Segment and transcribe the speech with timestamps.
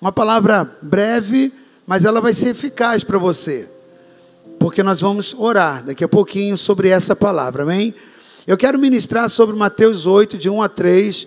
[0.00, 1.52] Uma palavra breve,
[1.86, 3.68] mas ela vai ser eficaz para você.
[4.58, 7.94] Porque nós vamos orar daqui a pouquinho sobre essa palavra, amém?
[8.46, 11.26] Eu quero ministrar sobre Mateus 8, de 1 a 3.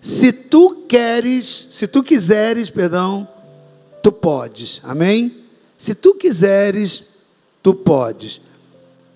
[0.00, 3.26] Se tu queres, se tu quiseres, perdão,
[4.02, 5.44] tu podes, amém?
[5.78, 7.04] Se tu quiseres,
[7.62, 8.40] tu podes.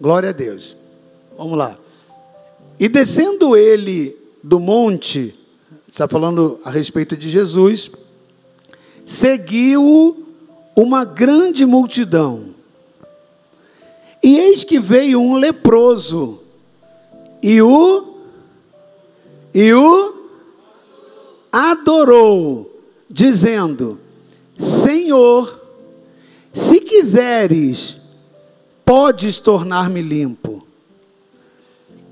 [0.00, 0.76] Glória a Deus.
[1.36, 1.78] Vamos lá.
[2.78, 5.34] E descendo ele do monte,
[5.90, 7.90] está falando a respeito de Jesus,
[9.07, 10.26] seguiu
[10.75, 12.54] uma grande multidão.
[14.22, 16.40] E eis que veio um leproso,
[17.40, 18.14] e o
[19.54, 20.14] e o
[21.50, 23.99] adorou, dizendo:
[24.58, 25.63] Senhor,
[26.52, 27.99] se quiseres,
[28.85, 30.66] podes tornar-me limpo.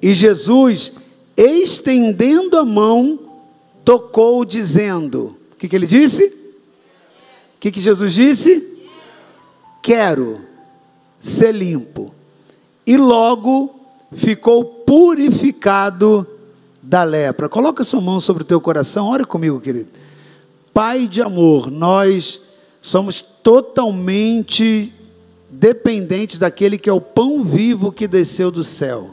[0.01, 0.93] E Jesus,
[1.37, 3.19] estendendo a mão,
[3.85, 6.44] tocou, dizendo: O que, que ele disse?
[7.65, 8.63] Que, que Jesus disse?
[9.83, 10.43] Quero
[11.19, 12.15] ser limpo.
[12.87, 13.75] E logo
[14.13, 16.27] ficou purificado
[16.83, 17.49] da lepra.
[17.49, 19.89] Coloca sua mão sobre o teu coração, ore comigo, querido.
[20.75, 22.39] Pai de amor, nós
[22.83, 24.93] somos totalmente
[25.49, 29.13] dependentes daquele que é o pão vivo que desceu do céu.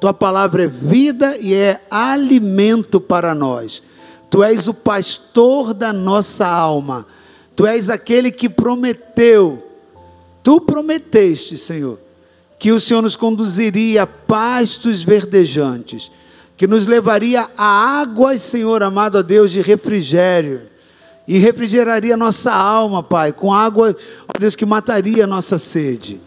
[0.00, 3.80] Tua palavra é vida e é alimento para nós.
[4.28, 7.06] Tu és o pastor da nossa alma.
[7.54, 9.62] Tu és aquele que prometeu.
[10.42, 11.98] Tu prometeste, Senhor,
[12.58, 16.10] que o Senhor nos conduziria a pastos verdejantes,
[16.56, 20.72] que nos levaria a águas, Senhor amado a Deus, de refrigério
[21.26, 26.20] e refrigeraria nossa alma, Pai, com água, ó Deus, que mataria a nossa sede.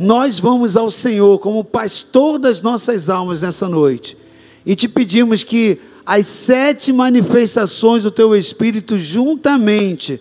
[0.00, 4.16] Nós vamos ao Senhor como pastor das nossas almas nessa noite
[4.64, 10.20] e te pedimos que as sete manifestações do teu Espírito, juntamente,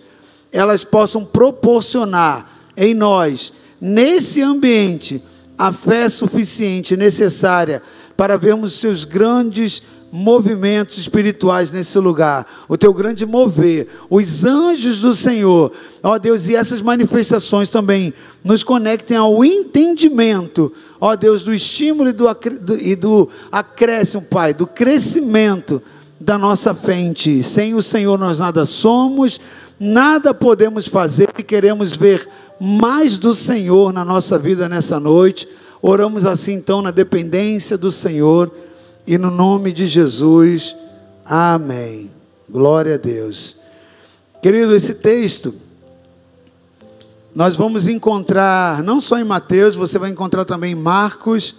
[0.52, 5.22] elas possam proporcionar em nós, nesse ambiente,
[5.58, 7.82] a fé suficiente, necessária,
[8.16, 15.14] para vermos seus grandes movimentos espirituais nesse lugar, o teu grande mover, os anjos do
[15.14, 22.10] Senhor, ó Deus, e essas manifestações também nos conectem ao entendimento, ó Deus, do estímulo
[22.80, 25.82] e do, acréscimo, Pai, do crescimento
[26.27, 26.77] da nossa
[27.15, 27.42] Ti.
[27.42, 29.39] Sem o Senhor nós nada somos,
[29.80, 32.27] nada podemos fazer e queremos ver
[32.60, 35.48] mais do Senhor na nossa vida nessa noite.
[35.82, 38.52] Oramos assim então na dependência do Senhor
[39.08, 40.76] e no nome de Jesus,
[41.26, 42.11] amém.
[42.49, 43.55] Glória a Deus.
[44.42, 45.55] Querido, esse texto
[47.33, 51.55] nós vamos encontrar não só em Mateus, você vai encontrar também em Marcos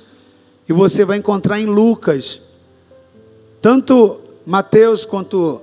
[0.68, 2.42] e você vai encontrar em Lucas.
[3.62, 5.60] Tanto Mateus quanto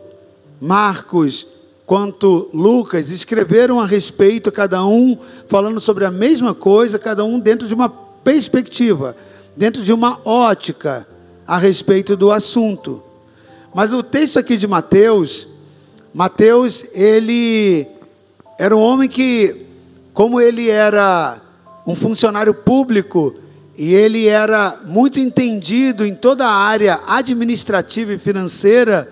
[0.62, 1.48] Marcos
[1.88, 7.68] quanto Lucas escreveram a respeito, cada um falando sobre a mesma coisa, cada um dentro
[7.68, 9.16] de uma perspectiva,
[9.58, 11.08] dentro de uma ótica
[11.48, 13.02] a respeito do assunto.
[13.74, 15.48] Mas o texto aqui de Mateus,
[16.14, 17.88] Mateus, ele
[18.60, 19.66] era um homem que,
[20.14, 21.42] como ele era
[21.88, 23.34] um funcionário público
[23.78, 29.12] e ele era muito entendido em toda a área administrativa e financeira,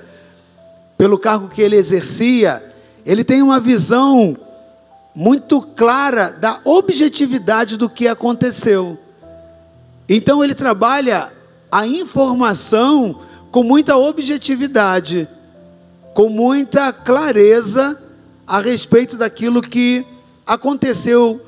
[0.97, 2.63] pelo cargo que ele exercia,
[3.05, 4.37] ele tem uma visão
[5.13, 8.97] muito clara da objetividade do que aconteceu.
[10.07, 11.31] Então ele trabalha
[11.69, 13.19] a informação
[13.51, 15.27] com muita objetividade,
[16.13, 17.99] com muita clareza
[18.47, 20.05] a respeito daquilo que
[20.45, 21.41] aconteceu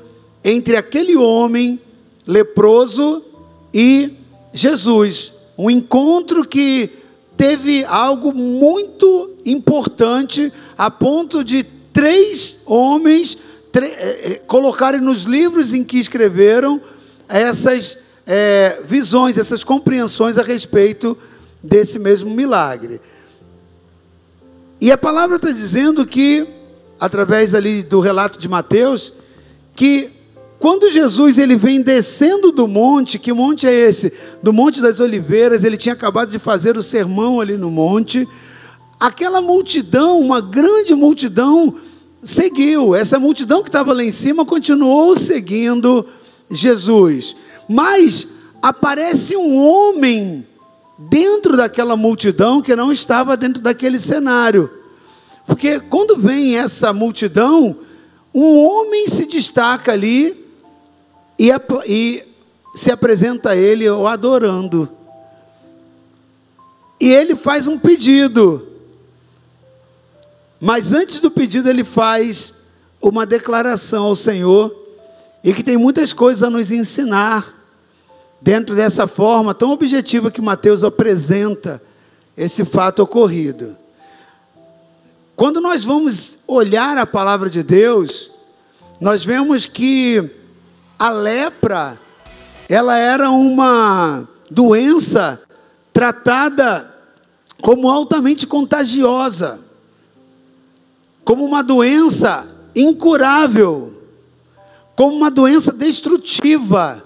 [0.44, 1.80] entre aquele homem
[2.26, 3.24] leproso
[3.72, 4.14] e
[4.52, 5.32] Jesus.
[5.56, 6.90] Um encontro que
[7.36, 13.38] teve algo muito importante, a ponto de três homens
[13.72, 16.80] eh, eh, colocarem nos livros em que escreveram
[17.28, 21.16] essas é, visões, essas compreensões a respeito
[21.62, 23.00] desse mesmo milagre.
[24.80, 26.46] E a palavra está dizendo que,
[26.98, 29.12] através ali do relato de Mateus,
[29.74, 30.15] que
[30.58, 34.12] quando Jesus ele vem descendo do monte, que monte é esse?
[34.42, 38.26] Do Monte das Oliveiras, ele tinha acabado de fazer o sermão ali no monte.
[38.98, 41.76] Aquela multidão, uma grande multidão,
[42.24, 42.94] seguiu.
[42.94, 46.06] Essa multidão que estava lá em cima continuou seguindo
[46.50, 47.36] Jesus.
[47.68, 48.26] Mas
[48.62, 50.46] aparece um homem
[50.98, 54.70] dentro daquela multidão que não estava dentro daquele cenário.
[55.46, 57.76] Porque quando vem essa multidão,
[58.34, 60.45] um homem se destaca ali
[61.38, 61.50] e,
[61.86, 62.24] e
[62.74, 64.88] se apresenta a ele o adorando.
[67.00, 68.68] E ele faz um pedido.
[70.60, 72.54] Mas antes do pedido, ele faz
[73.00, 74.74] uma declaração ao Senhor
[75.44, 77.54] e que tem muitas coisas a nos ensinar
[78.40, 81.82] dentro dessa forma tão objetiva que Mateus apresenta
[82.36, 83.76] esse fato ocorrido.
[85.34, 88.30] Quando nós vamos olhar a palavra de Deus,
[89.00, 90.30] nós vemos que
[90.98, 91.98] a lepra
[92.68, 95.40] ela era uma doença
[95.92, 96.92] tratada
[97.62, 99.60] como altamente contagiosa,
[101.24, 103.94] como uma doença incurável,
[104.94, 107.04] como uma doença destrutiva.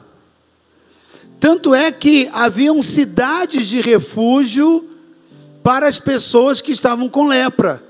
[1.39, 4.89] Tanto é que haviam cidades de refúgio
[5.63, 7.83] para as pessoas que estavam com lepra.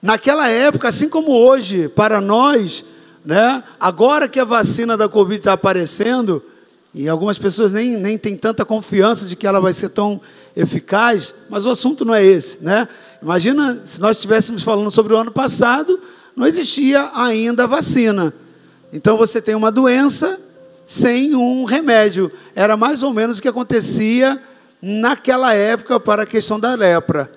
[0.00, 2.84] Naquela época, assim como hoje, para nós,
[3.24, 6.42] né, agora que a vacina da Covid está aparecendo,
[6.94, 10.20] e algumas pessoas nem, nem têm tanta confiança de que ela vai ser tão
[10.54, 12.58] eficaz, mas o assunto não é esse.
[12.60, 12.86] Né?
[13.20, 15.98] Imagina se nós estivéssemos falando sobre o ano passado,
[16.36, 18.32] não existia ainda vacina.
[18.92, 20.38] Então você tem uma doença
[20.86, 22.30] sem um remédio.
[22.54, 24.40] Era mais ou menos o que acontecia
[24.80, 27.28] naquela época para a questão da lepra.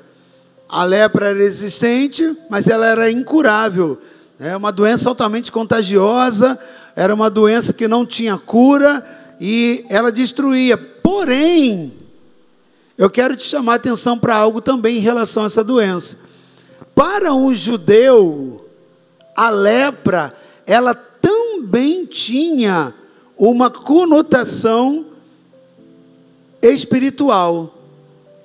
[0.69, 3.99] A lepra era existente, mas ela era incurável.
[4.39, 6.59] É uma doença altamente contagiosa,
[6.95, 9.03] era uma doença que não tinha cura
[9.41, 10.77] e ela destruía.
[10.77, 11.93] Porém,
[12.95, 16.17] eu quero te chamar a atenção para algo também em relação a essa doença.
[16.93, 18.63] Para um judeu,
[19.35, 20.35] a lepra,
[20.67, 22.93] ela também tinha
[23.35, 25.07] uma conotação
[26.61, 27.73] espiritual.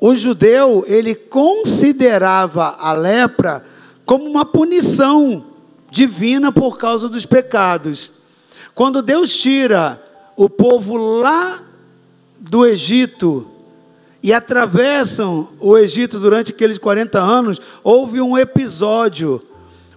[0.00, 3.62] O judeu, ele considerava a lepra
[4.06, 5.51] como uma punição
[5.92, 8.10] divina por causa dos pecados.
[8.74, 10.02] Quando Deus tira
[10.34, 11.60] o povo lá
[12.40, 13.46] do Egito
[14.22, 19.42] e atravessam o Egito durante aqueles 40 anos, houve um episódio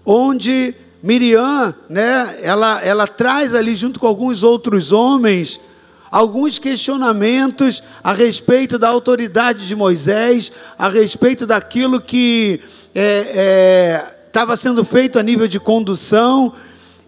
[0.05, 5.59] onde Miriam, né, ela, ela traz ali junto com alguns outros homens
[6.11, 12.61] alguns questionamentos a respeito da autoridade de Moisés, a respeito daquilo que
[12.93, 16.53] estava é, é, sendo feito a nível de condução,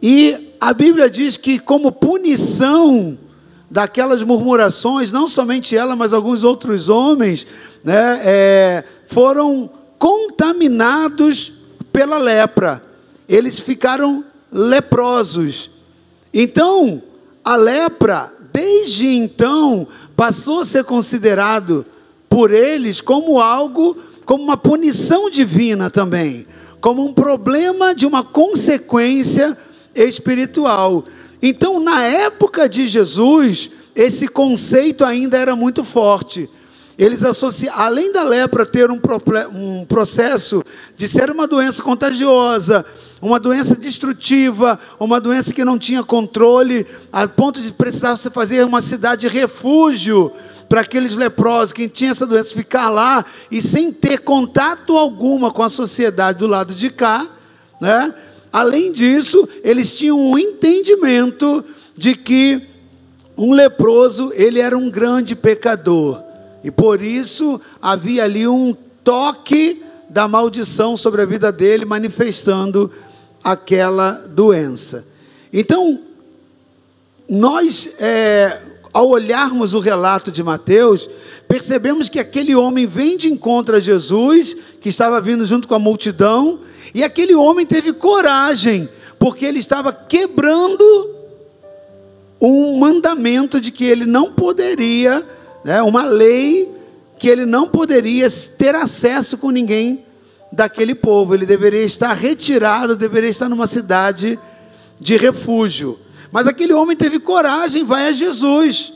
[0.01, 3.18] e a Bíblia diz que, como punição
[3.69, 7.45] daquelas murmurações, não somente ela, mas alguns outros homens,
[7.83, 9.69] né, é, foram
[10.00, 11.51] contaminados
[11.91, 12.83] pela lepra.
[13.27, 15.69] Eles ficaram leprosos.
[16.33, 17.01] Então,
[17.44, 21.85] a lepra, desde então, passou a ser considerado
[22.29, 26.45] por eles como algo, como uma punição divina também,
[26.79, 29.57] como um problema de uma consequência
[29.95, 31.06] espiritual.
[31.41, 36.50] Então, na época de Jesus, esse conceito ainda era muito forte.
[36.97, 39.00] Eles associam, além da lepra ter um,
[39.53, 40.63] um processo
[40.95, 42.83] de ser uma doença contagiosa,
[43.21, 48.65] uma doença destrutiva, uma doença que não tinha controle, a ponto de precisar se fazer
[48.65, 50.31] uma cidade refúgio
[50.68, 55.64] para aqueles leprosos, quem tinha essa doença, ficar lá e sem ter contato alguma com
[55.64, 57.28] a sociedade do lado de cá,
[57.80, 58.14] né?
[58.52, 61.64] Além disso, eles tinham um entendimento
[61.96, 62.68] de que
[63.38, 66.24] um leproso, ele era um grande pecador.
[66.64, 72.92] E por isso havia ali um toque da maldição sobre a vida dele, manifestando
[73.44, 75.06] aquela doença.
[75.53, 76.01] Então,
[77.30, 78.60] nós, é,
[78.94, 81.10] ao olharmos o relato de Mateus,
[81.48, 85.79] percebemos que aquele homem vem de encontro a Jesus, que estava vindo junto com a
[85.79, 86.60] multidão,
[86.94, 88.89] e aquele homem teve coragem,
[89.20, 91.15] porque ele estava quebrando
[92.39, 95.27] um mandamento de que ele não poderia,
[95.63, 96.72] né, uma lei
[97.17, 100.06] que ele não poderia ter acesso com ninguém
[100.51, 101.34] daquele povo.
[101.34, 104.39] Ele deveria estar retirado, deveria estar numa cidade
[105.00, 106.00] de refúgio.
[106.31, 108.93] Mas aquele homem teve coragem, vai a Jesus,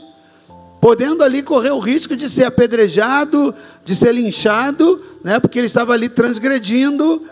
[0.80, 5.92] podendo ali correr o risco de ser apedrejado, de ser linchado, né, porque ele estava
[5.92, 7.22] ali transgredindo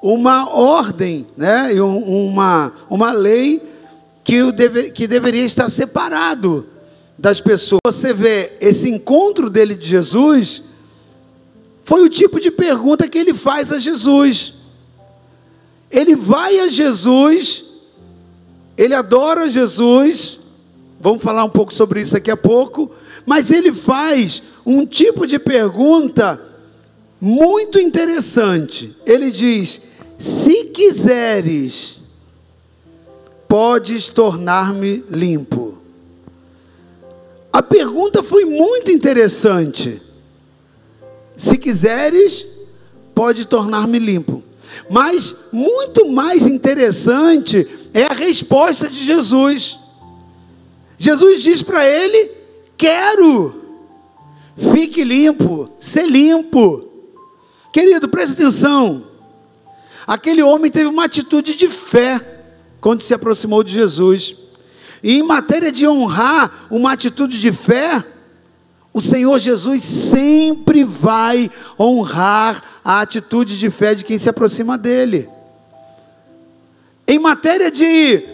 [0.00, 3.62] uma ordem, né, uma, uma lei
[4.24, 6.66] que, deve, que deveria estar separado
[7.18, 7.80] das pessoas.
[7.84, 10.62] Você vê esse encontro dele de Jesus,
[11.84, 14.54] foi o tipo de pergunta que ele faz a Jesus.
[15.90, 17.64] Ele vai a Jesus,
[18.82, 20.40] ele adora Jesus,
[20.98, 22.90] vamos falar um pouco sobre isso daqui a pouco,
[23.24, 26.40] mas ele faz um tipo de pergunta
[27.20, 28.96] muito interessante.
[29.06, 29.80] Ele diz:
[30.18, 32.00] se quiseres,
[33.46, 35.78] podes tornar-me limpo.
[37.52, 40.02] A pergunta foi muito interessante.
[41.36, 42.44] Se quiseres,
[43.14, 44.42] pode tornar-me limpo.
[44.90, 49.78] Mas muito mais interessante é a resposta de Jesus.
[50.98, 52.30] Jesus diz para ele:
[52.76, 53.62] Quero,
[54.72, 56.88] fique limpo, ser limpo.
[57.72, 59.04] Querido, preste atenção.
[60.06, 62.44] Aquele homem teve uma atitude de fé
[62.80, 64.36] quando se aproximou de Jesus.
[65.02, 68.04] E em matéria de honrar uma atitude de fé,
[68.92, 75.28] o Senhor Jesus sempre vai honrar a atitude de fé de quem se aproxima dele.
[77.12, 78.26] Em matéria de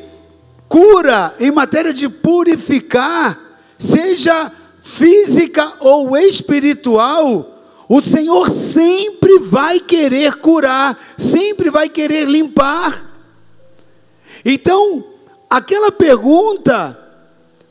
[0.69, 3.37] cura, em matéria de purificar,
[3.77, 4.53] seja
[4.85, 13.05] física ou espiritual, o Senhor sempre vai querer curar, sempre vai querer limpar.
[14.45, 15.05] Então,
[15.51, 16.97] aquela pergunta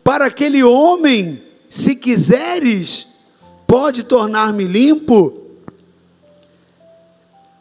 [0.04, 3.08] para aquele homem, se quiseres,
[3.66, 5.56] pode tornar-me limpo,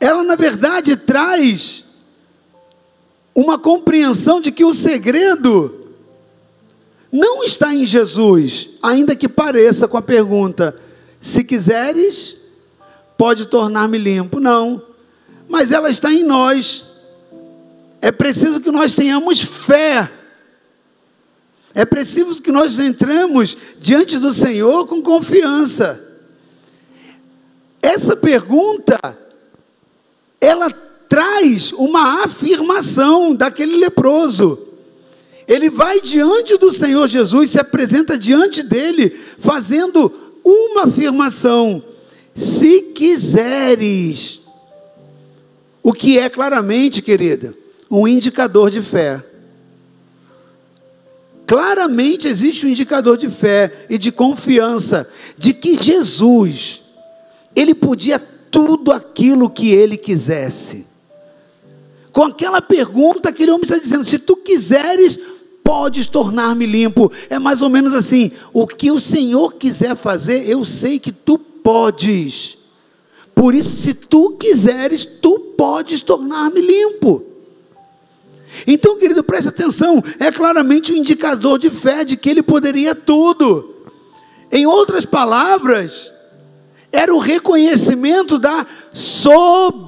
[0.01, 1.86] ela na verdade traz
[3.37, 5.93] uma compreensão de que o segredo
[7.13, 10.75] não está em Jesus, ainda que pareça com a pergunta:
[11.21, 12.35] se quiseres,
[13.19, 14.41] pode tornar-me limpo.
[14.41, 14.83] Não,
[15.47, 16.87] mas ela está em nós.
[18.01, 20.11] É preciso que nós tenhamos fé.
[21.75, 26.03] É preciso que nós entremos diante do Senhor com confiança.
[27.83, 28.99] Essa pergunta,
[30.41, 30.71] ela
[31.17, 34.59] traz uma afirmação daquele leproso.
[35.49, 40.13] Ele vai diante do Senhor Jesus, se apresenta diante dele, fazendo
[40.45, 41.83] uma afirmação:
[42.35, 44.43] se quiseres.
[45.83, 47.55] O que é claramente, querida,
[47.91, 49.25] um indicador de fé.
[51.47, 55.09] Claramente existe um indicador de fé e de confiança
[55.39, 56.83] de que Jesus,
[57.55, 60.86] ele podia tudo aquilo que ele quisesse.
[62.17, 65.19] Com aquela pergunta, aquele homem está dizendo: se tu quiseres,
[65.63, 67.13] podes tornar-me limpo.
[67.29, 71.39] É mais ou menos assim: o que o Senhor quiser fazer, eu sei que tu
[71.39, 72.57] podes.
[73.35, 77.23] Por isso, se tu quiseres, tu podes tornar-me limpo.
[78.67, 83.75] Então, querido, preste atenção, é claramente um indicador de fé de que ele poderia tudo.
[84.51, 86.11] Em outras palavras,
[86.97, 89.87] era o reconhecimento da soberania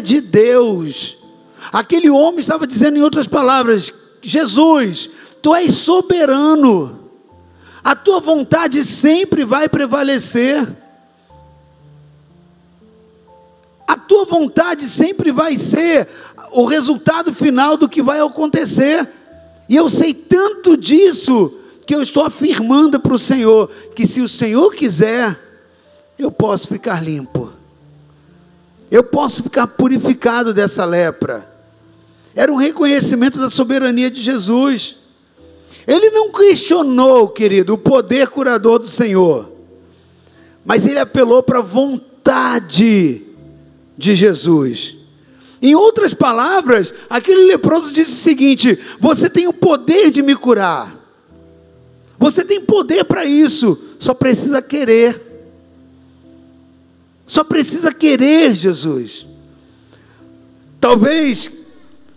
[0.00, 1.16] de Deus.
[1.72, 5.08] Aquele homem estava dizendo, em outras palavras, Jesus,
[5.40, 7.00] tu és soberano
[7.82, 10.68] a tua vontade sempre vai prevalecer.
[13.86, 16.06] A tua vontade sempre vai ser
[16.52, 19.08] o resultado final do que vai acontecer.
[19.68, 21.54] E eu sei tanto disso
[21.86, 25.49] que eu estou afirmando para o Senhor que se o Senhor quiser,
[26.24, 27.52] eu posso ficar limpo.
[28.90, 31.48] Eu posso ficar purificado dessa lepra.
[32.34, 34.96] Era um reconhecimento da soberania de Jesus.
[35.86, 39.50] Ele não questionou, querido, o poder curador do Senhor,
[40.64, 43.22] mas ele apelou para a vontade
[43.96, 44.96] de Jesus.
[45.62, 50.96] Em outras palavras, aquele leproso disse o seguinte: Você tem o poder de me curar,
[52.18, 55.29] você tem poder para isso, só precisa querer.
[57.30, 59.24] Só precisa querer, Jesus.
[60.80, 61.48] Talvez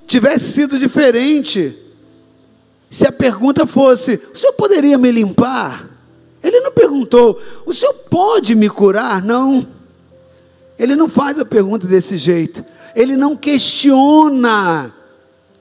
[0.08, 1.77] tivesse sido diferente
[2.89, 5.88] se a pergunta fosse: o senhor poderia me limpar?
[6.41, 9.22] Ele não perguntou: o senhor pode me curar?
[9.22, 9.67] Não.
[10.79, 12.65] Ele não faz a pergunta desse jeito.
[12.96, 14.91] Ele não questiona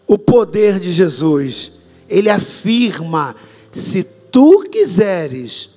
[0.06, 1.70] o poder de Jesus.
[2.08, 3.36] Ele afirma:
[3.70, 5.68] se tu quiseres,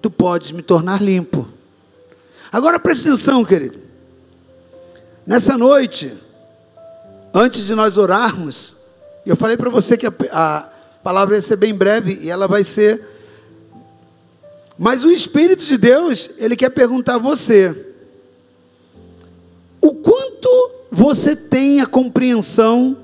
[0.00, 1.57] tu podes me tornar limpo.
[2.50, 3.78] Agora preste atenção, querido.
[5.26, 6.12] Nessa noite,
[7.34, 8.72] antes de nós orarmos,
[9.26, 10.70] eu falei para você que a, a
[11.02, 13.04] palavra vai ser bem breve e ela vai ser.
[14.78, 17.92] Mas o Espírito de Deus, ele quer perguntar a você:
[19.82, 20.48] o quanto
[20.90, 22.96] você tem a compreensão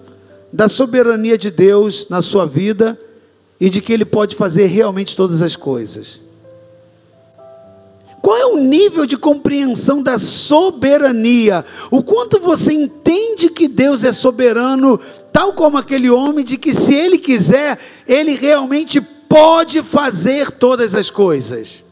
[0.53, 2.99] da soberania de Deus na sua vida
[3.61, 6.24] e de que Ele pode fazer realmente todas as coisas?
[8.25, 11.63] Qual é o nível de compreensão da soberania?
[11.91, 14.99] O quanto você entende que Deus é soberano,
[15.31, 17.79] tal como aquele homem, de que se Ele quiser,
[18.09, 21.85] Ele realmente pode fazer todas as coisas.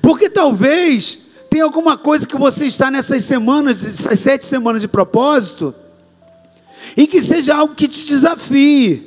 [0.00, 1.18] Porque talvez
[1.50, 5.74] tenha alguma coisa que você está nessas semanas, essas sete semanas de propósito,
[6.96, 9.06] e que seja algo que te desafie.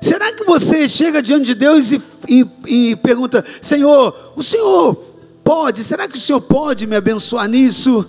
[0.00, 4.94] Será que você chega diante de Deus e, e, e pergunta: Senhor, o Senhor
[5.42, 5.82] pode?
[5.82, 8.08] Será que o Senhor pode me abençoar nisso?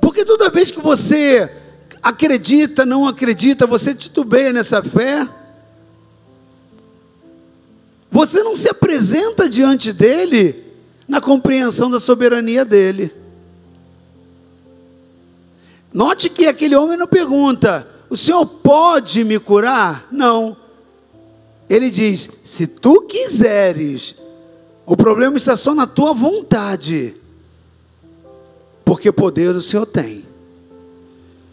[0.00, 1.50] Porque toda vez que você
[2.02, 5.28] acredita, não acredita, você titubeia nessa fé,
[8.10, 10.64] você não se apresenta diante dele
[11.08, 13.12] na compreensão da soberania dele.
[15.92, 20.06] Note que aquele homem não pergunta: O Senhor pode me curar?
[20.10, 20.61] Não.
[21.72, 24.14] Ele diz: Se tu quiseres,
[24.84, 27.16] o problema está só na tua vontade,
[28.84, 30.26] porque poder o Senhor tem.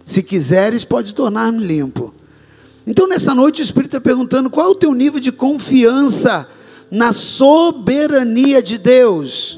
[0.06, 2.14] Se quiseres, pode tornar-me limpo.
[2.86, 6.50] Então, nessa noite, o Espírito está perguntando: qual é o teu nível de confiança
[6.92, 9.58] na soberania de Deus?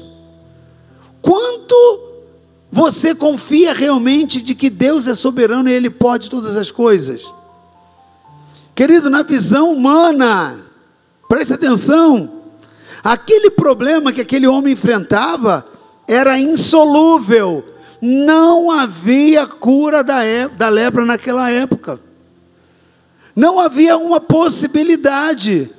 [1.20, 1.74] Quanto
[2.70, 7.32] você confia realmente de que Deus é soberano e Ele pode todas as coisas?
[8.74, 10.64] Querido, na visão humana,
[11.28, 12.42] preste atenção,
[13.04, 15.66] aquele problema que aquele homem enfrentava
[16.08, 17.64] era insolúvel,
[18.00, 22.00] não havia cura da, é, da lepra naquela época,
[23.36, 25.70] não havia uma possibilidade.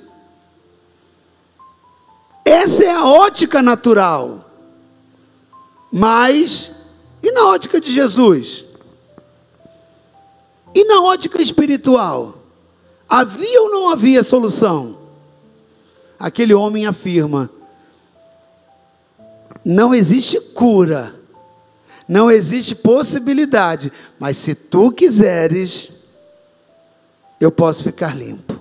[2.45, 4.49] Essa é a ótica natural.
[5.91, 6.71] Mas
[7.21, 8.65] e na ótica de Jesus?
[10.75, 12.42] E na ótica espiritual?
[13.15, 14.97] Havia ou não havia solução?
[16.17, 17.47] Aquele homem afirma:
[19.63, 21.13] não existe cura,
[22.07, 25.91] não existe possibilidade, mas se tu quiseres,
[27.39, 28.59] eu posso ficar limpo.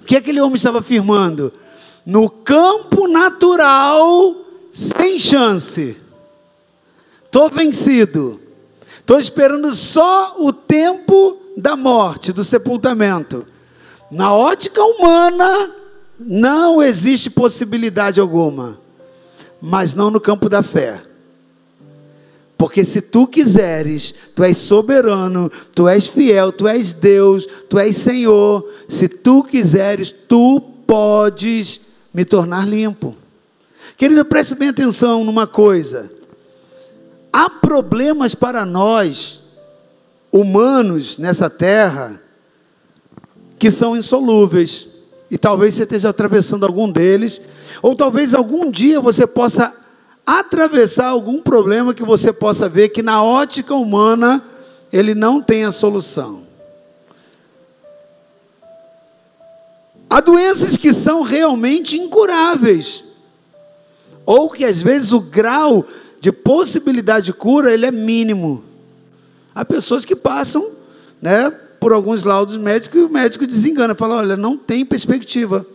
[0.00, 1.52] O que aquele homem estava afirmando?
[2.04, 4.34] No campo natural,
[4.72, 5.96] sem chance.
[7.24, 8.40] Estou vencido.
[8.98, 13.51] Estou esperando só o tempo da morte, do sepultamento.
[14.12, 15.70] Na ótica humana,
[16.20, 18.78] não existe possibilidade alguma,
[19.58, 21.02] mas não no campo da fé.
[22.58, 27.96] Porque se tu quiseres, tu és soberano, tu és fiel, tu és Deus, tu és
[27.96, 28.70] Senhor.
[28.86, 31.80] Se tu quiseres, tu podes
[32.12, 33.16] me tornar limpo.
[33.96, 36.10] Querido, preste bem atenção numa coisa.
[37.32, 39.40] Há problemas para nós,
[40.30, 42.20] humanos, nessa terra,
[43.62, 44.88] que são insolúveis.
[45.30, 47.40] E talvez você esteja atravessando algum deles,
[47.80, 49.72] ou talvez algum dia você possa
[50.26, 54.44] atravessar algum problema que você possa ver que na ótica humana
[54.92, 56.42] ele não tem a solução.
[60.10, 63.04] Há doenças que são realmente incuráveis,
[64.26, 65.86] ou que às vezes o grau
[66.20, 68.64] de possibilidade de cura, ele é mínimo.
[69.54, 70.72] Há pessoas que passam,
[71.20, 75.66] né, por alguns laudos médicos e o médico desengana, fala: olha, não tem perspectiva.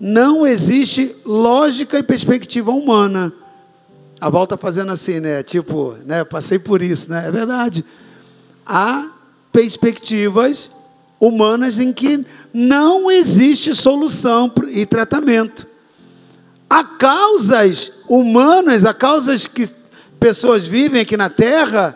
[0.00, 3.30] Não existe lógica e perspectiva humana.
[4.18, 5.42] A volta fazendo assim, né?
[5.42, 6.24] Tipo, né?
[6.24, 7.28] Passei por isso, né?
[7.28, 7.84] É verdade.
[8.64, 9.10] Há
[9.52, 10.70] perspectivas
[11.20, 15.66] humanas em que não existe solução e tratamento.
[16.68, 19.68] Há causas humanas, há causas que
[20.18, 21.94] pessoas vivem aqui na terra,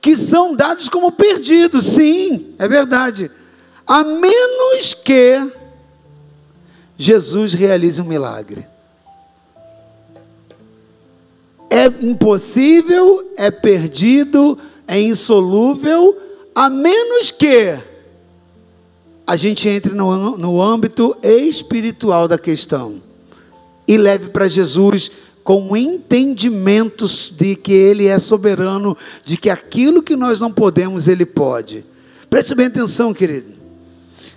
[0.00, 3.30] que são dados como perdidos, sim, é verdade.
[3.86, 5.50] A menos que
[6.96, 8.66] Jesus realize um milagre.
[11.70, 16.16] É impossível, é perdido, é insolúvel,
[16.54, 17.78] a menos que
[19.26, 23.02] a gente entre no, no âmbito espiritual da questão
[23.86, 25.10] e leve para Jesus
[25.48, 31.24] com entendimentos de que Ele é soberano, de que aquilo que nós não podemos, Ele
[31.24, 31.86] pode.
[32.28, 33.54] Preste bem atenção, querido.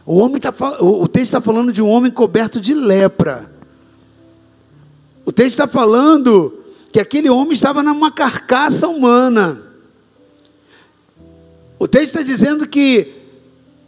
[0.05, 3.51] O, homem tá, o texto está falando de um homem coberto de lepra.
[5.25, 9.63] O texto está falando que aquele homem estava numa carcaça humana.
[11.77, 13.15] O texto está dizendo que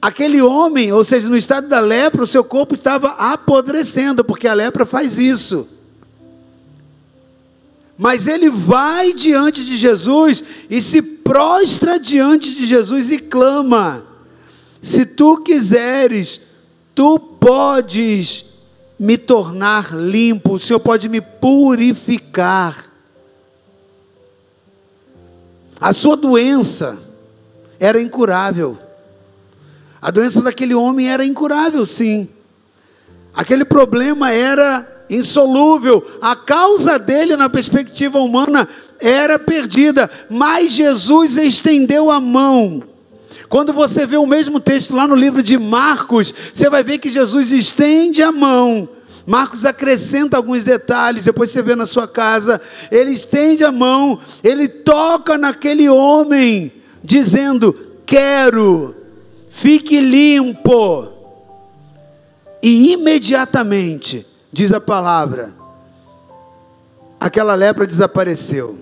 [0.02, 4.54] aquele homem, ou seja, no estado da lepra, o seu corpo estava apodrecendo, porque a
[4.54, 5.70] lepra faz isso.
[7.98, 14.06] Mas ele vai diante de Jesus e se prostra diante de Jesus e clama:
[14.82, 16.42] Se tu quiseres,
[16.96, 18.46] tu podes
[19.00, 22.92] me tornar limpo, o Senhor pode me purificar.
[25.80, 26.98] A sua doença
[27.80, 28.78] era incurável.
[30.02, 32.28] A doença daquele homem era incurável, sim.
[33.34, 36.06] Aquele problema era insolúvel.
[36.22, 38.68] A causa dele, na perspectiva humana,
[39.00, 40.10] era perdida.
[40.30, 42.84] Mas Jesus estendeu a mão.
[43.50, 47.10] Quando você vê o mesmo texto lá no livro de Marcos, você vai ver que
[47.10, 48.90] Jesus estende a mão
[49.26, 52.60] Marcos acrescenta alguns detalhes, depois você vê na sua casa.
[52.92, 56.72] Ele estende a mão, ele toca naquele homem,
[57.04, 57.74] dizendo:
[58.06, 58.96] Quero,
[59.50, 61.10] fique limpo.
[62.62, 65.52] E imediatamente, diz a palavra,
[67.20, 68.78] aquela lepra desapareceu.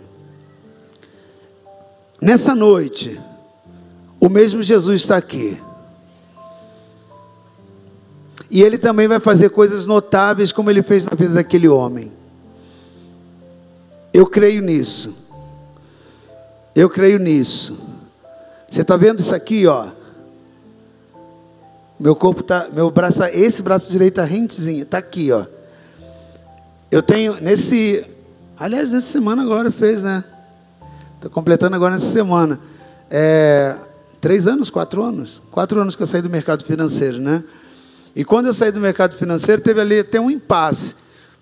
[2.22, 3.20] Nessa noite,
[4.20, 5.58] o mesmo Jesus está aqui.
[8.50, 12.12] E ele também vai fazer coisas notáveis, como ele fez na vida daquele homem.
[14.14, 15.16] Eu creio nisso.
[16.76, 17.80] Eu creio nisso.
[18.70, 19.88] Você está vendo isso aqui, ó?
[21.98, 25.46] Meu corpo tá, meu braço, esse braço direito está rentezinho, está aqui, ó.
[26.92, 28.06] Eu tenho nesse,
[28.60, 30.26] aliás, nessa semana agora fez, né?
[31.16, 32.60] Estou completando agora nessa semana.
[33.10, 33.78] É,
[34.20, 37.46] três anos, quatro anos, quatro anos que eu saí do mercado financeiro, né?
[38.14, 40.94] E quando eu saí do mercado financeiro, teve ali até um impasse,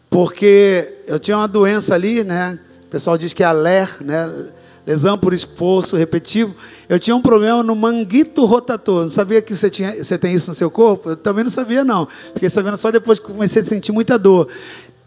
[0.07, 2.59] porque eu tinha uma doença ali, né?
[2.83, 4.51] O pessoal diz que é a LER, né?
[4.85, 6.55] Lesão por esforço repetitivo.
[6.87, 9.03] Eu tinha um problema no manguito rotator.
[9.03, 11.09] Não sabia que você, tinha, você tem isso no seu corpo?
[11.11, 12.07] Eu também não sabia, não.
[12.33, 14.47] Fiquei sabendo só depois que comecei a sentir muita dor.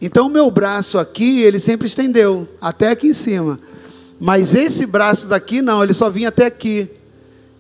[0.03, 3.59] Então, o meu braço aqui, ele sempre estendeu, até aqui em cima.
[4.21, 6.91] Mas esse braço daqui, não, ele só vinha até aqui.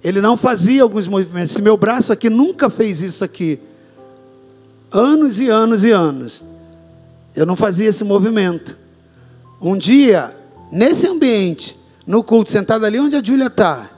[0.04, 1.52] Ele não fazia alguns movimentos.
[1.52, 3.58] Esse meu braço aqui nunca fez isso aqui
[4.92, 6.44] anos e anos e anos.
[7.34, 8.76] Eu não fazia esse movimento.
[9.60, 10.36] Um dia,
[10.70, 13.90] nesse ambiente, no culto, sentado ali onde a Júlia está,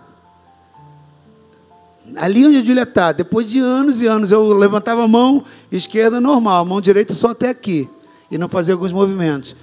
[2.16, 6.20] ali onde a Júlia está, depois de anos e anos, eu levantava a mão esquerda
[6.20, 7.88] normal, a mão direita só até aqui,
[8.30, 9.54] e não fazia alguns movimentos.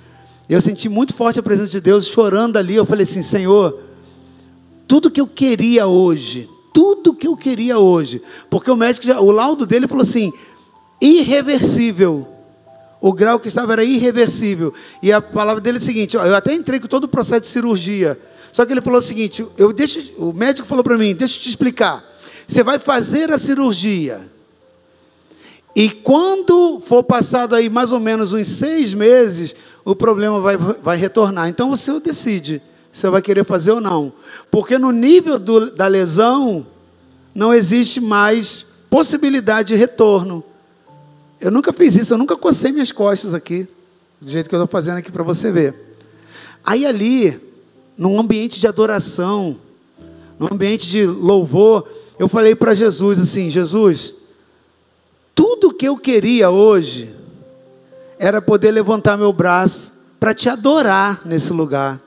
[0.50, 2.76] Eu senti muito forte a presença de Deus, chorando ali.
[2.76, 3.80] Eu falei assim: Senhor,
[4.88, 9.32] tudo que eu queria hoje, tudo que eu queria hoje, porque o médico, já, o
[9.32, 10.34] laudo dele falou assim:
[11.00, 12.28] irreversível.
[13.00, 14.74] O grau que estava era irreversível.
[15.02, 17.42] E a palavra dele é o seguinte: ó, eu até entrei com todo o processo
[17.42, 18.20] de cirurgia.
[18.52, 21.42] Só que ele falou o seguinte: eu deixo, o médico falou para mim, deixa eu
[21.42, 22.04] te explicar.
[22.48, 24.31] Você vai fazer a cirurgia.
[25.76, 29.56] E quando for passado aí mais ou menos uns seis meses,
[29.86, 31.48] o problema vai, vai retornar.
[31.48, 34.12] Então você decide se vai querer fazer ou não.
[34.50, 36.66] Porque no nível do, da lesão,
[37.34, 40.44] não existe mais possibilidade de retorno.
[41.40, 43.68] Eu nunca fiz isso, eu nunca cocei minhas costas aqui,
[44.20, 45.74] do jeito que eu estou fazendo aqui para você ver.
[46.64, 47.40] Aí ali,
[47.98, 49.58] num ambiente de adoração,
[50.38, 51.88] num ambiente de louvor,
[52.20, 54.14] eu falei para Jesus assim: Jesus,
[55.34, 57.16] tudo que eu queria hoje
[58.20, 62.00] era poder levantar meu braço para te adorar nesse lugar,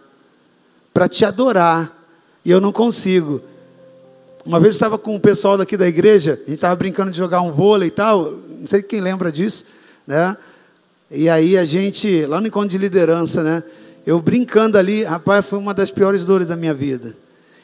[0.92, 1.92] para te adorar,
[2.44, 3.40] e eu não consigo.
[4.46, 7.16] Uma vez eu estava com o pessoal daqui da igreja, a gente estava brincando de
[7.16, 9.64] jogar um vôlei e tal, não sei quem lembra disso,
[10.06, 10.36] né?
[11.10, 13.62] E aí a gente, lá no encontro de liderança, né?
[14.06, 17.16] Eu brincando ali, rapaz, foi uma das piores dores da minha vida.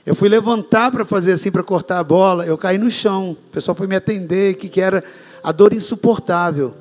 [0.04, 3.32] Eu fui levantar para fazer assim, para cortar a bola, eu caí no chão.
[3.32, 5.04] O pessoal foi me atender, que, que era
[5.42, 6.74] a dor insuportável.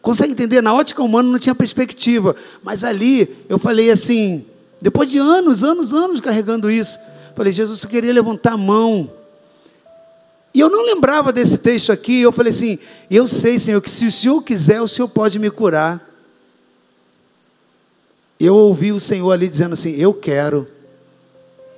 [0.00, 0.60] Consegue entender?
[0.60, 2.34] Na ótica humana não tinha perspectiva.
[2.62, 4.44] Mas ali eu falei assim,
[4.80, 6.98] depois de anos, anos, anos carregando isso,
[7.36, 9.10] falei, Jesus, eu queria levantar a mão
[10.54, 12.78] e eu não lembrava desse texto aqui, eu falei assim:
[13.10, 16.08] eu sei, Senhor, que se o Senhor quiser, o Senhor pode me curar.
[18.38, 20.68] Eu ouvi o Senhor ali dizendo assim: Eu quero,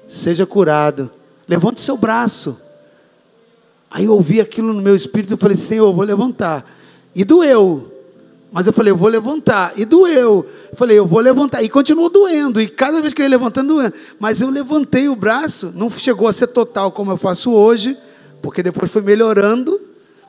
[0.08, 1.10] seja curado,
[1.46, 2.58] levante o seu braço.
[3.94, 6.70] Aí eu ouvi aquilo no meu espírito, eu falei: Senhor, eu vou levantar.
[7.14, 7.90] E doeu,
[8.52, 9.72] mas eu falei: Eu vou levantar.
[9.74, 10.44] E doeu.
[10.70, 11.62] Eu falei: Eu vou levantar.
[11.62, 13.94] E continuou doendo, e cada vez que eu ia levantando, doendo.
[14.20, 17.96] Mas eu levantei o braço, não chegou a ser total como eu faço hoje
[18.44, 19.80] porque depois foi melhorando,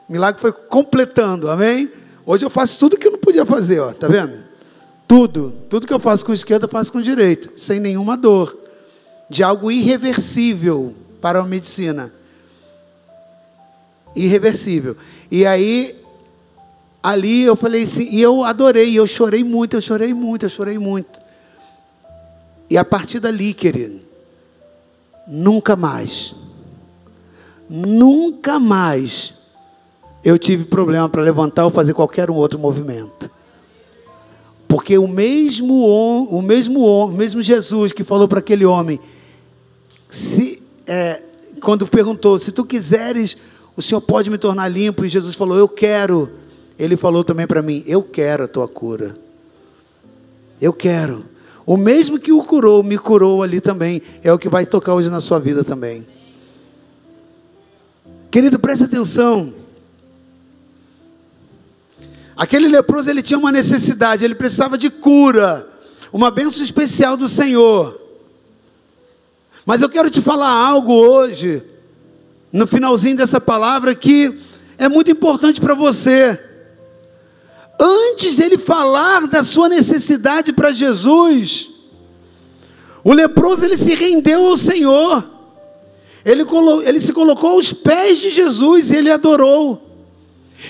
[0.08, 1.90] o milagre foi completando, amém?
[2.24, 4.38] Hoje eu faço tudo que eu não podia fazer, ó, tá vendo?
[5.06, 8.56] Tudo, tudo que eu faço com esquerda, eu faço com direito, sem nenhuma dor,
[9.28, 12.10] de algo irreversível para a medicina.
[14.16, 14.96] Irreversível.
[15.30, 15.94] E aí,
[17.02, 20.78] ali eu falei assim, e eu adorei, eu chorei muito, eu chorei muito, eu chorei
[20.78, 21.20] muito.
[22.68, 24.00] E a partir dali, querido,
[25.28, 26.34] nunca mais
[27.68, 29.34] nunca mais
[30.24, 33.30] eu tive problema para levantar ou fazer qualquer um outro movimento.
[34.66, 38.98] Porque o mesmo, o mesmo, o mesmo Jesus que falou para aquele homem,
[40.10, 41.22] se, é,
[41.60, 43.36] quando perguntou, se tu quiseres,
[43.76, 46.30] o Senhor pode me tornar limpo, e Jesus falou, eu quero.
[46.78, 49.16] Ele falou também para mim, eu quero a tua cura.
[50.60, 51.26] Eu quero.
[51.66, 55.10] O mesmo que o curou, me curou ali também, é o que vai tocar hoje
[55.10, 56.06] na sua vida também.
[58.30, 59.52] Querido, preste atenção.
[62.36, 65.66] Aquele leproso ele tinha uma necessidade, ele precisava de cura,
[66.12, 68.00] uma bênção especial do Senhor.
[69.64, 71.62] Mas eu quero te falar algo hoje,
[72.56, 74.34] no finalzinho dessa palavra, que
[74.78, 76.40] é muito importante para você.
[77.78, 81.68] Antes dele falar da sua necessidade para Jesus,
[83.04, 85.24] o leproso ele se rendeu ao Senhor.
[86.24, 86.44] Ele,
[86.84, 89.82] ele se colocou aos pés de Jesus e ele adorou.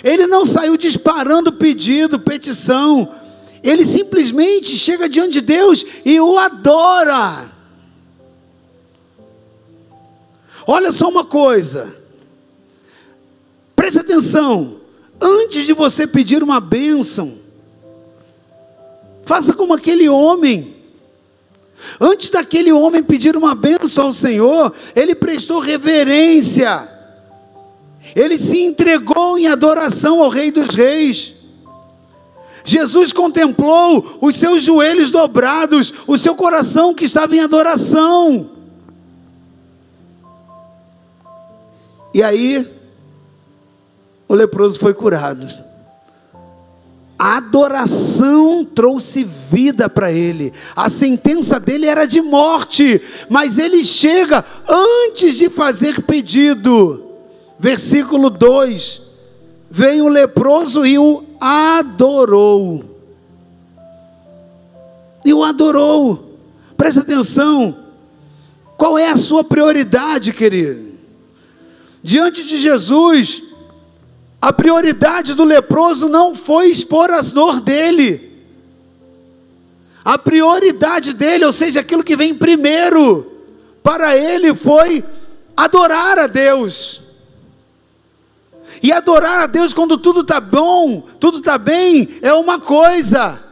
[0.03, 3.14] Ele não saiu disparando pedido, petição.
[3.62, 7.56] Ele simplesmente chega diante de Deus e o adora.
[10.66, 11.96] Olha só uma coisa.
[13.74, 14.81] Preste atenção.
[15.20, 17.38] Antes de você pedir uma bênção,
[19.24, 20.74] faça como aquele homem.
[22.00, 26.90] Antes daquele homem pedir uma bênção ao Senhor, ele prestou reverência.
[28.14, 31.35] Ele se entregou em adoração ao Rei dos Reis.
[32.64, 38.56] Jesus contemplou os seus joelhos dobrados, o seu coração que estava em adoração.
[42.16, 42.66] E aí,
[44.26, 45.46] o leproso foi curado.
[47.18, 50.50] A adoração trouxe vida para ele.
[50.74, 57.05] A sentença dele era de morte, mas ele chega antes de fazer pedido.
[57.59, 59.02] Versículo 2:
[59.70, 62.83] Veio o leproso e o adorou.
[65.22, 66.38] E o adorou.
[66.79, 67.76] Presta atenção.
[68.79, 70.86] Qual é a sua prioridade, querido?
[72.07, 73.42] Diante de Jesus,
[74.40, 78.47] a prioridade do leproso não foi expor as dor dele.
[80.05, 83.27] A prioridade dele, ou seja, aquilo que vem primeiro,
[83.83, 85.03] para ele foi
[85.57, 87.03] adorar a Deus.
[88.81, 93.42] E adorar a Deus quando tudo está bom, tudo está bem, é uma coisa.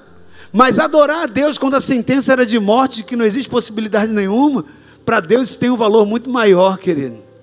[0.52, 4.64] Mas adorar a Deus quando a sentença era de morte, que não existe possibilidade nenhuma,
[5.04, 7.33] para Deus tem um valor muito maior, querido.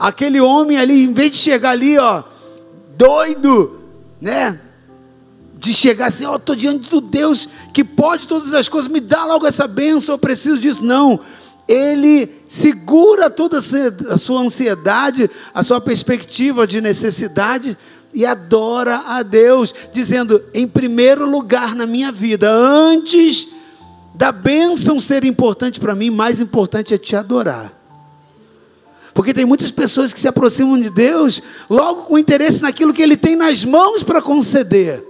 [0.00, 2.22] Aquele homem ali, em vez de chegar ali, ó,
[2.96, 3.80] doido,
[4.18, 4.58] né?
[5.58, 9.26] De chegar assim, ó, estou diante do Deus que pode todas as coisas, me dá
[9.26, 10.82] logo essa bênção, eu preciso disso.
[10.82, 11.20] Não,
[11.68, 17.76] ele segura toda a sua ansiedade, a sua perspectiva de necessidade
[18.14, 23.46] e adora a Deus, dizendo: em primeiro lugar na minha vida, antes
[24.14, 27.79] da bênção ser importante para mim, mais importante é te adorar.
[29.12, 33.16] Porque tem muitas pessoas que se aproximam de Deus logo com interesse naquilo que Ele
[33.16, 35.04] tem nas mãos para conceder.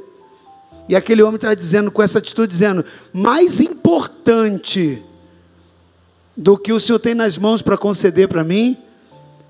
[0.89, 5.03] E aquele homem está dizendo, com essa atitude, dizendo: mais importante
[6.37, 8.77] do que o Senhor tem nas mãos para conceder para mim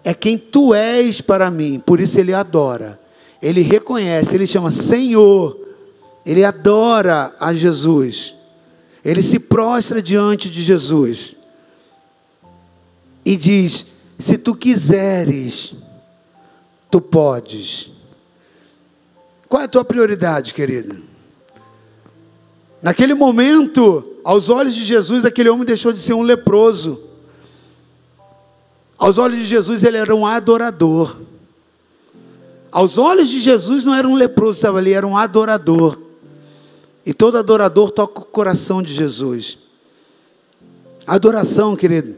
[0.04, 1.78] é quem tu és para mim.
[1.78, 2.98] Por isso ele adora,
[3.40, 5.58] ele reconhece, ele chama Senhor,
[6.24, 8.34] ele adora a Jesus,
[9.04, 11.36] ele se prostra diante de Jesus
[13.24, 13.86] e diz:
[14.20, 15.74] se tu quiseres,
[16.90, 17.90] tu podes.
[19.48, 21.02] Qual é a tua prioridade, querido?
[22.82, 27.00] Naquele momento, aos olhos de Jesus, aquele homem deixou de ser um leproso.
[28.96, 31.16] Aos olhos de Jesus, ele era um adorador.
[32.70, 35.98] Aos olhos de Jesus, não era um leproso estava ali, era um adorador.
[37.04, 39.58] E todo adorador toca o coração de Jesus.
[41.06, 42.14] adoração, querido,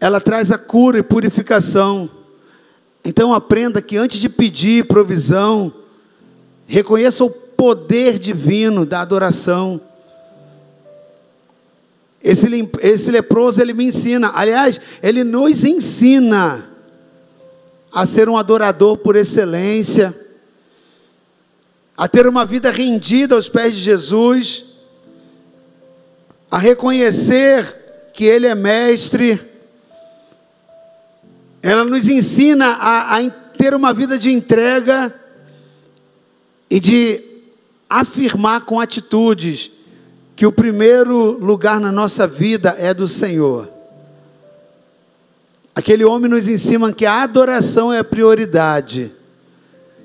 [0.00, 2.10] ela traz a cura e purificação.
[3.04, 5.72] Então aprenda que antes de pedir provisão,
[6.66, 9.80] reconheça o poder divino da adoração.
[12.22, 12.46] Esse,
[12.80, 16.68] esse leproso ele me ensina, aliás, ele nos ensina
[17.92, 20.14] a ser um adorador por excelência,
[21.96, 24.66] a ter uma vida rendida aos pés de Jesus,
[26.50, 29.55] a reconhecer que Ele é mestre
[31.62, 35.14] ela nos ensina a, a ter uma vida de entrega
[36.68, 37.24] e de
[37.88, 39.70] afirmar com atitudes
[40.34, 43.70] que o primeiro lugar na nossa vida é do Senhor.
[45.74, 49.12] Aquele homem nos ensina que a adoração é a prioridade.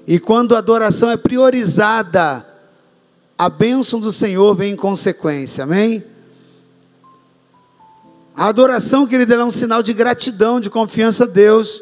[0.08, 2.46] E quando a adoração é priorizada,
[3.38, 5.64] a bênção do Senhor vem em consequência.
[5.64, 6.04] Amém?
[8.36, 11.82] A adoração, querido, é um sinal de gratidão, de confiança a Deus.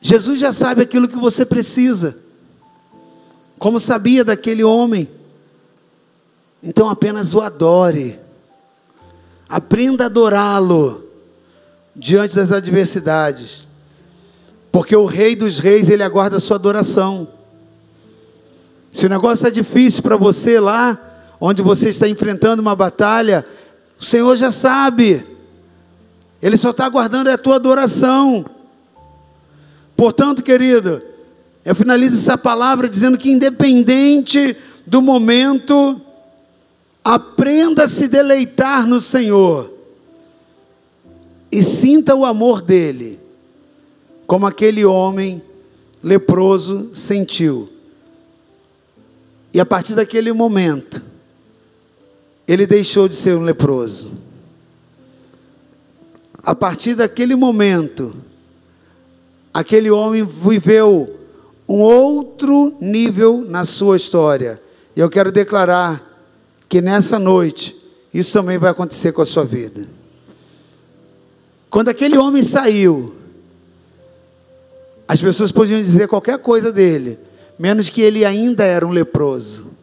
[0.00, 2.16] Jesus já sabe aquilo que você precisa,
[3.58, 5.08] como sabia daquele homem.
[6.62, 8.18] Então apenas o adore,
[9.48, 11.04] aprenda a adorá-lo
[11.94, 13.66] diante das adversidades,
[14.70, 17.28] porque o Rei dos Reis, ele aguarda a sua adoração.
[18.92, 20.98] Se o negócio está difícil para você lá,
[21.40, 23.44] onde você está enfrentando uma batalha,
[24.00, 25.26] o Senhor já sabe.
[26.40, 28.44] Ele só está aguardando a tua adoração.
[29.96, 31.02] Portanto, querido,
[31.64, 34.56] eu finalizo essa palavra dizendo que, independente
[34.86, 36.00] do momento,
[37.02, 39.72] aprenda a se deleitar no Senhor
[41.50, 43.18] e sinta o amor dEle,
[44.26, 45.42] como aquele homem
[46.02, 47.68] leproso sentiu.
[49.52, 51.02] E a partir daquele momento,
[52.48, 54.10] ele deixou de ser um leproso.
[56.42, 58.16] A partir daquele momento,
[59.52, 61.14] aquele homem viveu
[61.68, 64.60] um outro nível na sua história.
[64.96, 66.02] E eu quero declarar
[66.66, 67.76] que nessa noite,
[68.14, 69.86] isso também vai acontecer com a sua vida.
[71.68, 73.14] Quando aquele homem saiu,
[75.06, 77.18] as pessoas podiam dizer qualquer coisa dele,
[77.58, 79.77] menos que ele ainda era um leproso.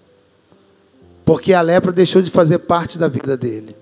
[1.25, 3.75] Porque a lepra deixou de fazer parte da vida dele.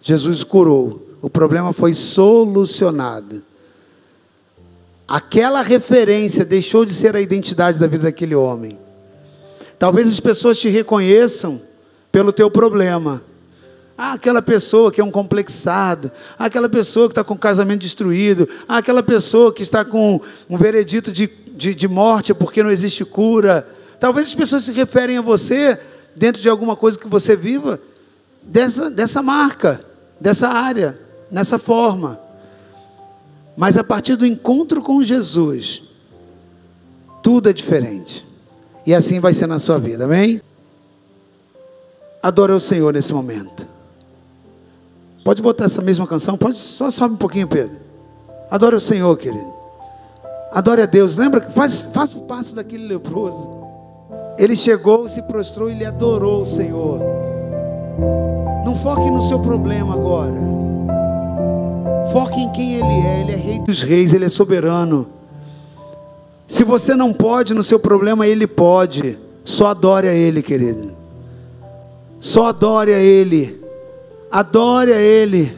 [0.00, 1.06] Jesus curou.
[1.20, 3.42] O problema foi solucionado.
[5.06, 8.78] Aquela referência deixou de ser a identidade da vida daquele homem.
[9.78, 11.60] Talvez as pessoas te reconheçam
[12.10, 13.22] pelo teu problema.
[13.96, 17.80] Ah, aquela pessoa que é um complexado, ah, aquela pessoa que está com o casamento
[17.80, 22.70] destruído, ah, aquela pessoa que está com um veredito de, de, de morte porque não
[22.70, 23.66] existe cura.
[23.98, 25.78] Talvez as pessoas se referem a você
[26.18, 27.80] dentro de alguma coisa que você viva
[28.42, 29.84] dessa, dessa marca,
[30.20, 30.98] dessa área,
[31.30, 32.18] nessa forma.
[33.56, 35.82] Mas a partir do encontro com Jesus,
[37.22, 38.26] tudo é diferente.
[38.86, 40.40] E assim vai ser na sua vida, amém?
[42.22, 43.66] Adore o Senhor nesse momento.
[45.24, 46.36] Pode botar essa mesma canção?
[46.38, 47.78] Pode, só sobe um pouquinho, Pedro.
[48.50, 49.52] Adore o Senhor, querido.
[50.50, 51.16] Adore a Deus.
[51.16, 53.57] Lembra que faz, faça o passo daquele leproso.
[54.38, 57.00] Ele chegou, se prostrou e ele adorou o Senhor.
[58.64, 60.36] Não foque no seu problema agora.
[62.12, 63.20] Foque em quem Ele é.
[63.20, 65.08] Ele é Rei dos Reis, Ele é soberano.
[66.46, 69.18] Se você não pode no seu problema, Ele pode.
[69.44, 70.92] Só adore a Ele, querido.
[72.20, 73.60] Só adore a Ele.
[74.30, 75.52] Adore a Ele.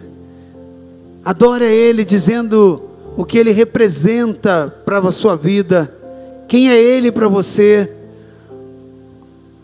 [1.24, 2.82] Adore a Ele, dizendo
[3.16, 5.92] o que Ele representa para a sua vida.
[6.48, 7.99] Quem é Ele para você?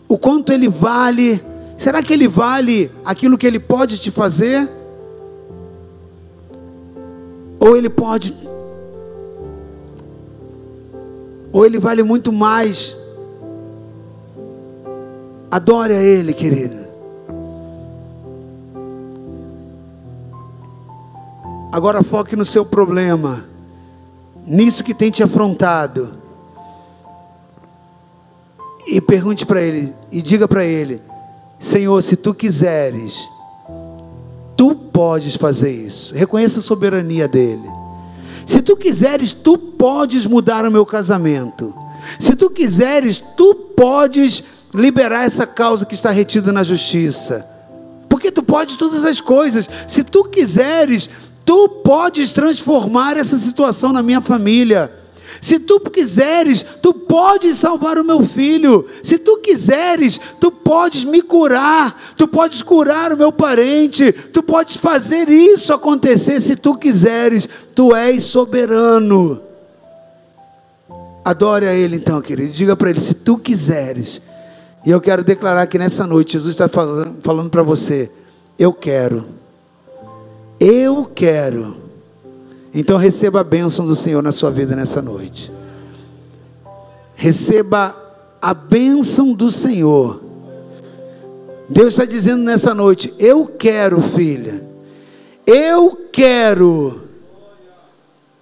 [0.07, 1.43] O quanto Ele vale?
[1.77, 4.69] Será que Ele vale aquilo que Ele pode te fazer?
[7.59, 8.33] Ou ele pode.
[11.51, 12.95] Ou ele vale muito mais.
[15.49, 16.87] Adore a Ele, querido.
[21.71, 23.45] Agora foque no seu problema,
[24.45, 26.16] nisso que tem te afrontado.
[28.87, 31.01] E pergunte para Ele, e diga para Ele:
[31.59, 33.13] Senhor, se tu quiseres,
[34.57, 36.13] Tu podes fazer isso.
[36.15, 37.69] Reconheça a soberania dele.
[38.43, 41.73] Se tu quiseres, tu podes mudar o meu casamento.
[42.19, 47.47] Se tu quiseres, tu podes liberar essa causa que está retida na justiça.
[48.09, 49.69] Porque tu podes todas as coisas.
[49.87, 51.07] Se tu quiseres,
[51.45, 54.91] tu podes transformar essa situação na minha família.
[55.41, 58.85] Se tu quiseres, tu podes salvar o meu filho.
[59.03, 62.15] Se tu quiseres, tu podes me curar.
[62.17, 64.11] Tu podes curar o meu parente.
[64.11, 67.47] Tu podes fazer isso acontecer se tu quiseres.
[67.75, 69.41] Tu és soberano.
[71.23, 72.51] Adore a Ele então, querido.
[72.51, 74.21] Diga para Ele: se tu quiseres.
[74.85, 78.09] E eu quero declarar que nessa noite Jesus está falando, falando para você:
[78.57, 79.25] eu quero.
[80.59, 81.86] Eu quero
[82.79, 85.51] então receba a bênção do Senhor na sua vida nessa noite.
[87.15, 87.95] Receba
[88.39, 90.21] a bênção do Senhor.
[91.67, 94.63] Deus está dizendo nessa noite: Eu quero, filha.
[95.43, 97.01] Eu quero.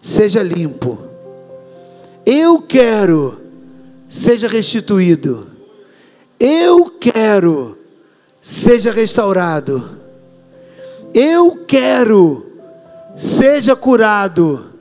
[0.01, 0.99] Seja limpo.
[2.25, 3.39] Eu quero.
[4.09, 5.47] Seja restituído.
[6.37, 7.77] Eu quero.
[8.41, 9.91] Seja restaurado.
[11.13, 12.44] Eu quero
[13.15, 14.71] seja curado.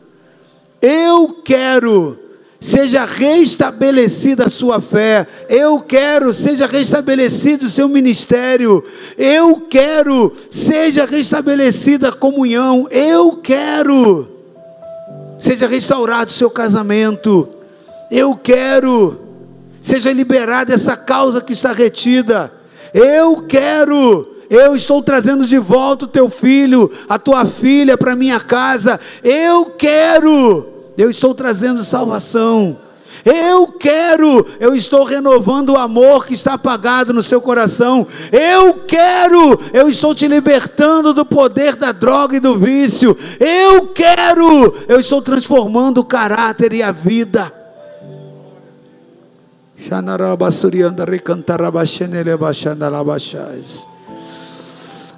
[0.81, 2.19] Eu quero,
[2.61, 5.27] seja restabelecida a sua fé.
[5.49, 8.85] Eu quero, seja restabelecido o seu ministério.
[9.17, 12.87] Eu quero, seja restabelecida a comunhão.
[12.91, 14.29] Eu quero,
[15.39, 17.49] seja restaurado o seu casamento.
[18.11, 19.21] Eu quero,
[19.81, 22.53] seja liberada essa causa que está retida.
[22.93, 28.41] Eu quero, eu estou trazendo de volta o teu filho, a tua filha para minha
[28.41, 29.01] casa.
[29.23, 30.67] Eu quero.
[30.97, 32.79] Eu estou trazendo salvação.
[33.25, 38.07] Eu quero, eu estou renovando o amor que está apagado no seu coração.
[38.31, 43.17] Eu quero, eu estou te libertando do poder da droga e do vício.
[43.41, 47.51] Eu quero, eu estou transformando o caráter e a vida.
[49.89, 53.94] Xanarabasurianda recantarabashenele baixandalabachais.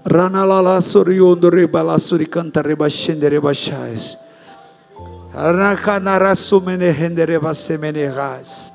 [0.06, 4.16] Ranalala suriondo rebalasuri canta rebashende rebashais.
[5.34, 8.70] Arakanarasumene hendere vasemene ras.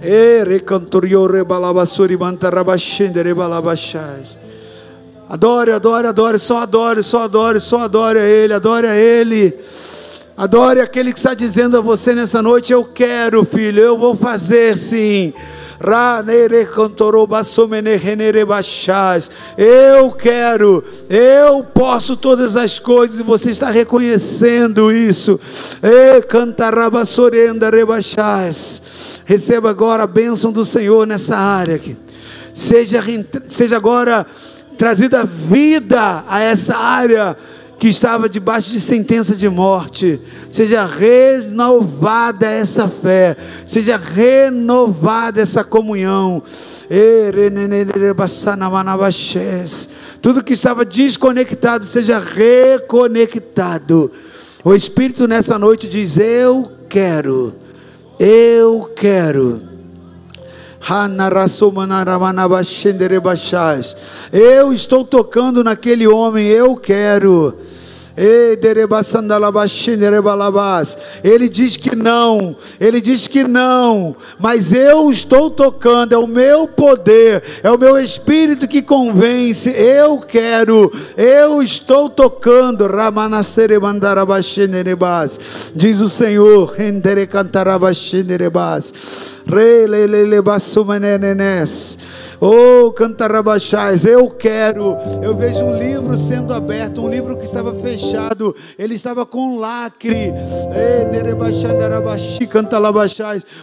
[0.00, 4.38] E recantorio rebalabasuri mantarabashende rebalabashais.
[5.28, 9.54] Adore, adore, adore, só adore, só adore, só adore a Ele, adore a Ele.
[10.34, 14.78] Adore aquele que está dizendo a você nessa noite: Eu quero, filho, eu vou fazer
[14.78, 15.34] sim.
[19.56, 25.38] Eu quero, eu posso todas as coisas, e você está reconhecendo isso.
[29.24, 31.96] Receba agora a bênção do Senhor nessa área aqui.
[32.52, 33.00] Seja,
[33.46, 34.26] seja agora
[34.76, 37.36] trazida vida a essa área
[37.78, 40.20] que estava debaixo de sentença de morte,
[40.50, 46.42] seja renovada essa fé, seja renovada essa comunhão.
[50.20, 54.10] Tudo que estava desconectado seja reconectado.
[54.64, 57.54] O Espírito nessa noite diz: Eu quero,
[58.18, 59.77] eu quero.
[64.32, 67.58] Eu estou tocando naquele homem, eu quero.
[71.22, 76.66] Ele diz que não, ele diz que não, mas eu estou tocando, é o meu
[76.66, 79.70] poder, é o meu espírito que convence.
[79.70, 82.88] Eu quero, eu estou tocando.
[85.74, 86.88] Diz o Senhor, Rei,
[92.40, 94.96] Oh, cantarabachais, eu quero.
[95.20, 100.32] Eu vejo um livro sendo aberto, um livro que estava fechado, ele estava com lacre.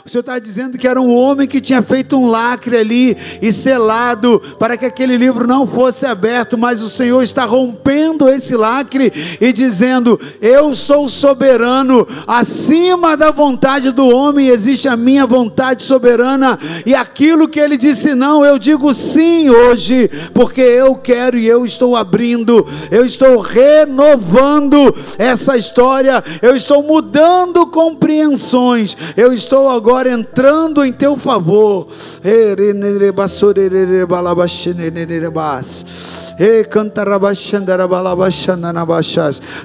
[0.06, 3.54] O Senhor está dizendo que era um homem que tinha feito um lacre ali e
[3.54, 9.38] selado para que aquele livro não fosse aberto, mas o Senhor está rompendo esse lacre
[9.40, 16.60] e dizendo: Eu sou soberano, acima da vontade do homem existe a minha vontade soberana,
[16.86, 21.64] e aquilo que ele disse não, eu digo sim hoje, porque eu quero e eu
[21.64, 30.84] estou abrindo, eu estou renovando essa história, eu estou mudando compreensões, eu estou agora entrando
[30.84, 31.88] em teu favor.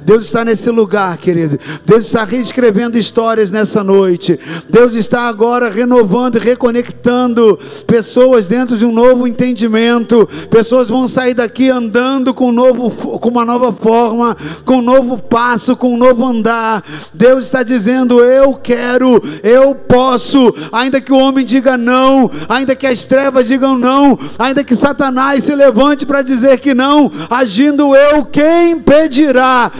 [0.04, 1.58] Deus está nesse lugar, querido.
[1.84, 4.38] Deus está reescrevendo histórias nessa noite.
[4.68, 10.28] Deus está agora renovando e reconectando pessoas dentro de um novo entendimento.
[10.48, 15.18] Pessoas vão sair daqui andando com, um novo, com uma nova forma, com um novo
[15.18, 16.84] passo, com um novo andar.
[17.12, 22.86] Deus está dizendo: Eu quero, eu posso, ainda que o homem diga não, ainda que
[22.86, 28.24] as trevas digam não, ainda que Satanás se levante para dizer que não, agindo eu,
[28.24, 29.70] quem impedirá?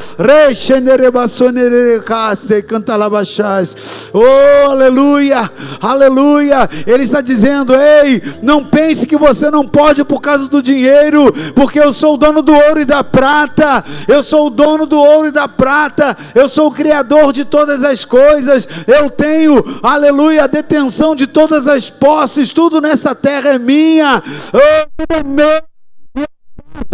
[4.12, 5.50] Oh, aleluia,
[5.80, 6.68] aleluia.
[6.86, 11.78] Ele está dizendo: Ei, não pense que você não pode por causa do dinheiro, porque
[11.78, 13.84] eu sou o dono do ouro e da prata.
[14.08, 16.16] Eu sou o dono do ouro e da prata.
[16.34, 18.68] Eu sou o criador de todas as coisas.
[18.86, 22.52] Eu tenho, aleluia, a detenção de todas as posses.
[22.52, 24.22] Tudo nessa terra é minha.
[24.52, 25.69] Oh, é meu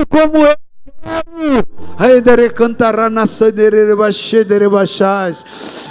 [0.08, 0.56] como eu
[1.98, 5.44] Haidere cantará na sanere baixê dere baixais.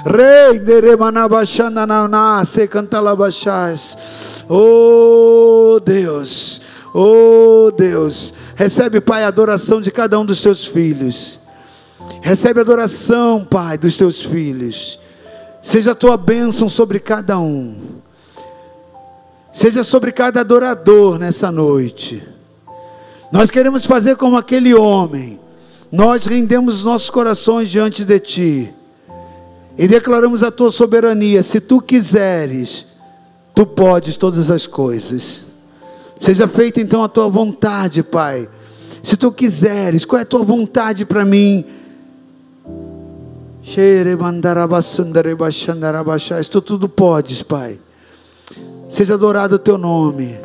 [0.06, 4.46] Rei dere manabachana na se cantala baixais.
[4.50, 6.62] Oh Deus,
[6.94, 11.40] oh Deus, recebe Pai a adoração de cada um dos teus filhos.
[12.22, 15.00] Recebe a adoração, Pai, dos teus filhos.
[15.62, 17.78] Seja a tua bênção sobre cada um.
[19.52, 22.35] Seja sobre cada adorador nessa noite.
[23.32, 25.40] Nós queremos fazer como aquele homem.
[25.92, 28.74] Nós rendemos nossos corações diante de ti
[29.78, 31.44] e declaramos a tua soberania.
[31.44, 32.86] Se tu quiseres,
[33.54, 35.46] tu podes todas as coisas.
[36.20, 38.50] Seja feita então a tua vontade, Pai.
[39.04, 41.66] Se tu quiseres, qual é a tua vontade para mim?
[46.50, 47.80] Tu tudo podes, Pai.
[48.90, 50.38] Seja adorado o teu nome.